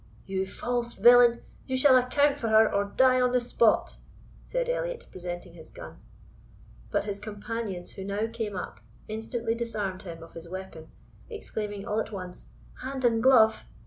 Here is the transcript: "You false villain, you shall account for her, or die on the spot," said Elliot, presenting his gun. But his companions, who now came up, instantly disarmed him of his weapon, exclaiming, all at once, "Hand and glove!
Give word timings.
"You 0.25 0.47
false 0.47 0.95
villain, 0.95 1.43
you 1.67 1.77
shall 1.77 1.95
account 1.95 2.39
for 2.39 2.47
her, 2.47 2.67
or 2.73 2.85
die 2.85 3.21
on 3.21 3.33
the 3.33 3.39
spot," 3.39 3.97
said 4.45 4.67
Elliot, 4.67 5.05
presenting 5.11 5.53
his 5.53 5.71
gun. 5.71 5.99
But 6.89 7.05
his 7.05 7.19
companions, 7.19 7.91
who 7.91 8.03
now 8.03 8.25
came 8.25 8.55
up, 8.55 8.79
instantly 9.07 9.53
disarmed 9.53 10.01
him 10.01 10.23
of 10.23 10.33
his 10.33 10.49
weapon, 10.49 10.89
exclaiming, 11.29 11.85
all 11.85 11.99
at 11.99 12.11
once, 12.11 12.49
"Hand 12.81 13.05
and 13.05 13.21
glove! 13.21 13.63